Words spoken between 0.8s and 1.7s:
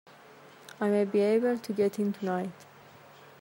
may be able